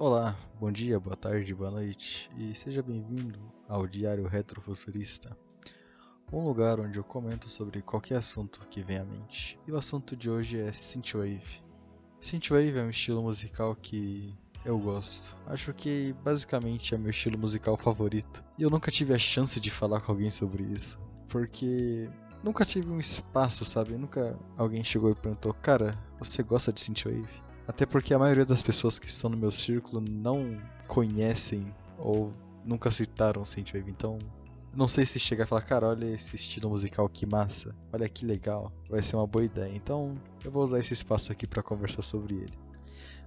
[0.00, 3.38] Olá, bom dia, boa tarde, boa noite e seja bem-vindo
[3.68, 5.36] ao Diário Retrofuturista,
[6.32, 9.58] um lugar onde eu comento sobre qualquer assunto que vem à mente.
[9.68, 11.62] E o assunto de hoje é Synthwave.
[12.18, 14.34] Synthwave é um estilo musical que
[14.64, 15.36] eu gosto.
[15.46, 18.42] Acho que basicamente é meu estilo musical favorito.
[18.56, 20.98] E eu nunca tive a chance de falar com alguém sobre isso,
[21.28, 22.08] porque
[22.42, 23.98] nunca tive um espaço, sabe?
[23.98, 28.64] Nunca alguém chegou e perguntou: "Cara, você gosta de Synthwave?" Até porque a maioria das
[28.64, 32.32] pessoas que estão no meu círculo não conhecem ou
[32.64, 34.18] nunca citaram Synthwave, então
[34.74, 38.26] não sei se chegar e falar, cara, olha esse estilo musical que massa, olha que
[38.26, 39.72] legal, vai ser uma boa ideia.
[39.72, 42.58] Então eu vou usar esse espaço aqui para conversar sobre ele.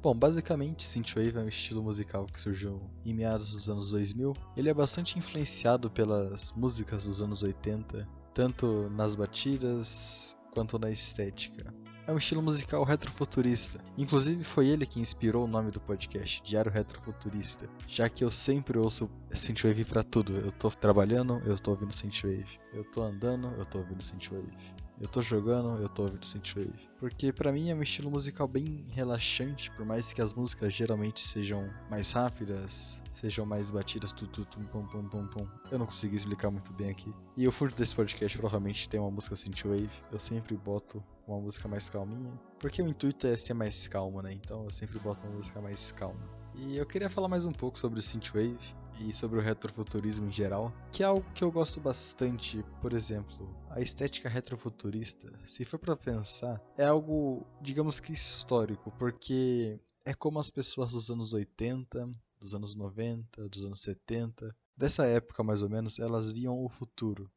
[0.00, 4.32] Bom, basicamente, Synthwave é um estilo musical que surgiu em meados dos anos 2000.
[4.56, 11.74] Ele é bastante influenciado pelas músicas dos anos 80, tanto nas batidas quanto na estética
[12.10, 13.80] é um estilo musical retrofuturista.
[13.96, 18.76] Inclusive foi ele que inspirou o nome do podcast, Diário Retrofuturista, já que eu sempre
[18.78, 20.36] ouço Synthwave para tudo.
[20.36, 22.58] Eu tô trabalhando, eu tô ouvindo Synthwave.
[22.72, 24.52] Eu tô andando, eu tô ouvindo Synthwave.
[25.00, 26.86] Eu tô jogando, eu tô ouvindo Synthwave.
[26.98, 31.22] Porque para mim é um estilo musical bem relaxante, por mais que as músicas geralmente
[31.22, 35.48] sejam mais rápidas, sejam mais batidas, tu, tu, tum, pum, pum, pum, pum.
[35.70, 37.14] Eu não consegui explicar muito bem aqui.
[37.34, 39.90] E o fundo desse podcast provavelmente tem uma música Synthwave.
[40.12, 44.34] Eu sempre boto uma música mais calminha, porque o intuito é ser mais calmo, né?
[44.34, 46.20] Então eu sempre boto uma música mais calma.
[46.54, 50.32] E eu queria falar mais um pouco sobre o Synthwave e sobre o retrofuturismo em
[50.32, 52.62] geral, que é algo que eu gosto bastante.
[52.80, 59.80] Por exemplo, a estética retrofuturista, se for para pensar, é algo, digamos que histórico, porque
[60.04, 65.42] é como as pessoas dos anos 80, dos anos 90, dos anos 70, dessa época
[65.42, 67.30] mais ou menos, elas viam o futuro.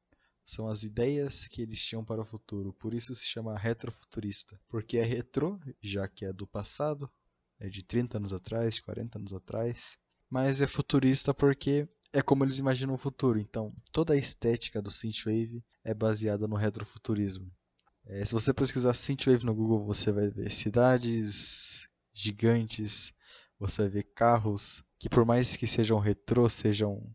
[0.46, 4.98] São as ideias que eles tinham para o futuro, por isso se chama retrofuturista, porque
[4.98, 7.10] é retro, já que é do passado,
[7.62, 9.98] é de 30 anos atrás, 40 anos atrás,
[10.34, 13.38] mas é futurista porque é como eles imaginam o futuro.
[13.38, 17.52] Então, toda a estética do synthwave é baseada no retrofuturismo.
[18.04, 23.14] É, se você pesquisar synthwave no Google, você vai ver cidades gigantes,
[23.60, 27.14] você vai ver carros que por mais que sejam retrô, sejam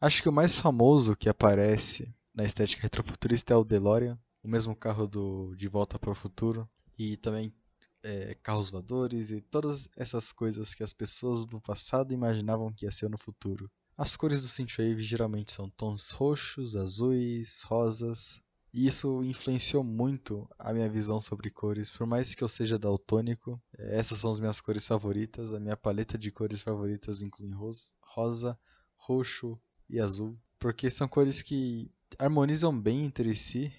[0.00, 4.76] Acho que o mais famoso que aparece na estética retrofuturista é o DeLorean, o mesmo
[4.76, 7.52] carro do De Volta para o Futuro, e também
[8.02, 12.90] é, carros voadores e todas essas coisas que as pessoas no passado imaginavam que ia
[12.90, 13.70] ser no futuro.
[13.96, 18.42] As cores do Synthwave geralmente são tons roxos, azuis, rosas,
[18.72, 21.90] e isso influenciou muito a minha visão sobre cores.
[21.90, 25.52] Por mais que eu seja daltônico, é, essas são as minhas cores favoritas.
[25.52, 28.58] A minha paleta de cores favoritas inclui rosa, rosa
[28.96, 29.60] roxo
[29.90, 33.72] e azul, porque são cores que harmonizam bem entre si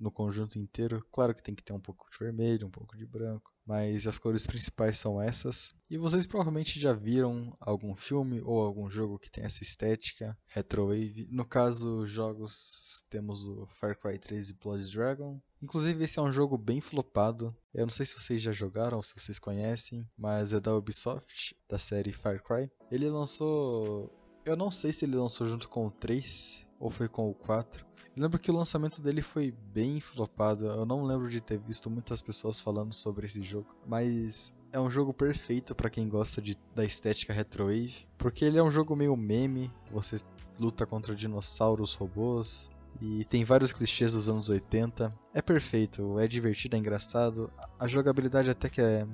[0.00, 1.04] no conjunto inteiro.
[1.12, 4.18] Claro que tem que ter um pouco de vermelho, um pouco de branco, mas as
[4.18, 5.74] cores principais são essas.
[5.90, 11.28] E vocês provavelmente já viram algum filme ou algum jogo que tem essa estética retrowave.
[11.30, 15.40] No caso, jogos temos o Far Cry 3 e Blood Dragon.
[15.62, 17.56] Inclusive esse é um jogo bem flopado.
[17.72, 21.56] Eu não sei se vocês já jogaram ou se vocês conhecem, mas é da Ubisoft,
[21.68, 22.70] da série Far Cry.
[22.90, 24.12] Ele lançou
[24.44, 27.86] eu não sei se ele lançou junto com o 3 ou foi com o 4.
[28.16, 30.66] Lembro que o lançamento dele foi bem flopado.
[30.66, 34.90] Eu não lembro de ter visto muitas pessoas falando sobre esse jogo, mas é um
[34.90, 39.16] jogo perfeito para quem gosta de, da estética retrowave, porque ele é um jogo meio
[39.16, 40.20] meme, você
[40.58, 42.70] luta contra dinossauros, robôs,
[43.00, 45.10] e tem vários clichês dos anos 80.
[45.32, 47.52] É perfeito, é divertido, é engraçado.
[47.78, 49.06] A jogabilidade até que é,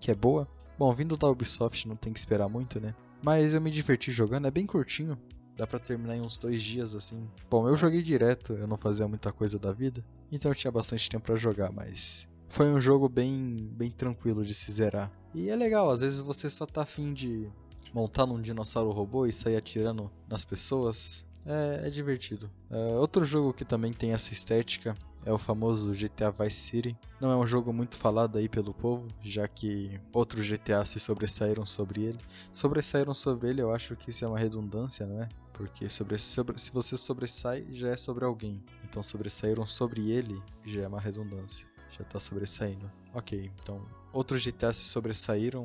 [0.00, 0.48] que é boa.
[0.78, 2.94] Bom, vindo da Ubisoft não tem que esperar muito, né?
[3.22, 5.18] Mas eu me diverti jogando, é bem curtinho.
[5.58, 7.28] Dá pra terminar em uns dois dias assim.
[7.50, 10.04] Bom, eu joguei direto, eu não fazia muita coisa da vida.
[10.30, 12.30] Então eu tinha bastante tempo para jogar, mas.
[12.48, 15.10] Foi um jogo bem, bem tranquilo de se zerar.
[15.34, 17.50] E é legal, às vezes você só tá afim de
[17.92, 21.26] montar num dinossauro robô e sair atirando nas pessoas.
[21.44, 22.48] É, é divertido.
[22.70, 26.96] É, outro jogo que também tem essa estética é o famoso GTA Vice City.
[27.20, 31.66] Não é um jogo muito falado aí pelo povo, já que outros GTA se sobressaíram
[31.66, 32.18] sobre ele.
[32.52, 35.28] Sobressaíram sobre ele, eu acho que isso é uma redundância, não é?
[35.58, 38.62] Porque sobre, sobre, se você sobressai, já é sobre alguém.
[38.84, 41.66] Então sobressaíram sobre ele, já é uma redundância.
[41.90, 42.88] Já tá sobressaindo.
[43.12, 45.64] Ok, então outros GTA se sobressaíram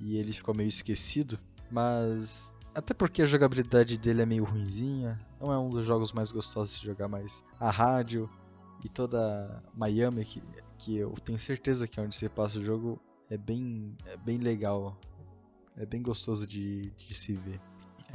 [0.00, 1.38] e ele ficou meio esquecido.
[1.70, 5.20] Mas até porque a jogabilidade dele é meio ruinzinha.
[5.38, 8.30] Não é um dos jogos mais gostosos de jogar, mas a rádio,
[8.82, 10.42] e toda Miami, que,
[10.78, 12.98] que eu tenho certeza que é onde você passa o jogo,
[13.30, 14.98] é bem, é bem legal.
[15.76, 17.60] É bem gostoso de, de se ver.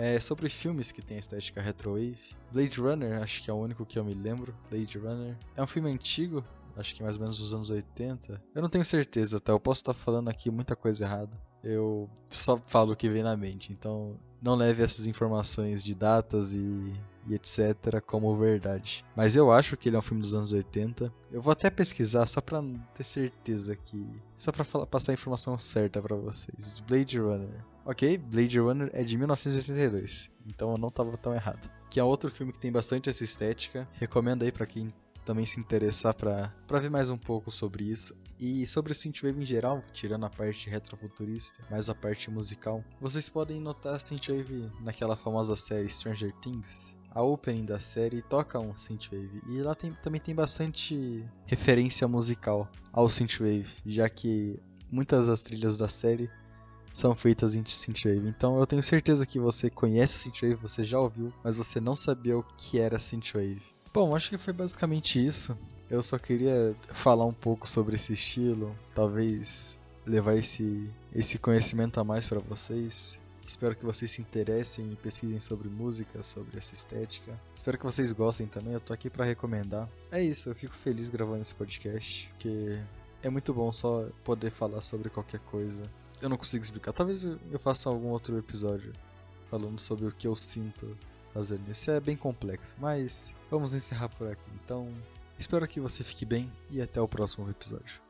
[0.02, 2.18] É sobre filmes que tem estética retrowave.
[2.54, 4.56] Blade Runner, acho que é o único que eu me lembro.
[4.70, 5.38] Blade Runner.
[5.58, 6.42] É um filme antigo,
[6.78, 8.42] acho que mais ou menos dos anos 80.
[8.56, 9.52] Eu não tenho certeza, tá?
[9.52, 11.38] Eu posso estar falando aqui muita coisa errada.
[11.62, 16.54] Eu só falo o que vem na mente, então não leve essas informações de datas
[16.54, 16.94] e,
[17.28, 18.02] e, etc.
[18.06, 19.04] como verdade.
[19.16, 21.14] Mas eu acho que ele é um filme dos anos 80.
[21.32, 22.64] Eu vou até pesquisar só pra
[22.94, 24.08] ter certeza que.
[24.36, 26.80] Só pra falar, passar a informação certa para vocês.
[26.88, 27.66] Blade Runner.
[27.86, 31.72] Ok, Blade Runner é de 1982, então eu não tava tão errado.
[31.90, 33.88] Que é outro filme que tem bastante essa estética.
[33.94, 34.94] Recomendo aí para quem
[35.26, 38.16] também se interessar para ver mais um pouco sobre isso.
[38.40, 43.28] E sobre o Synthwave em geral, tirando a parte retrofuturista, mais a parte musical, vocês
[43.28, 46.98] podem notar a Synthwave naquela famosa série Stranger Things.
[47.12, 52.70] A opening da série toca um Synthwave e lá tem, também tem bastante referência musical
[52.94, 54.60] ao Synthwave, já que
[54.92, 56.30] muitas das trilhas da série
[56.94, 58.28] são feitas em Synthwave.
[58.28, 61.96] Então eu tenho certeza que você conhece o Synthwave, você já ouviu, mas você não
[61.96, 63.62] sabia o que era Synthwave.
[63.94, 65.58] Bom, acho que foi basicamente isso.
[65.90, 72.04] Eu só queria falar um pouco sobre esse estilo, talvez levar esse, esse conhecimento a
[72.04, 73.20] mais para vocês.
[73.50, 77.40] Espero que vocês se interessem e pesquisem sobre música, sobre essa estética.
[77.56, 79.90] Espero que vocês gostem também, eu tô aqui para recomendar.
[80.12, 82.80] É isso, eu fico feliz gravando esse podcast, porque
[83.24, 85.82] é muito bom só poder falar sobre qualquer coisa
[86.22, 86.94] eu não consigo explicar.
[86.94, 88.94] Talvez eu faça algum outro episódio
[89.48, 90.98] falando sobre o que eu sinto
[91.34, 91.90] fazendo isso.
[91.90, 94.50] É bem complexo, mas vamos encerrar por aqui.
[94.64, 94.88] Então,
[95.38, 98.09] espero que você fique bem e até o próximo episódio.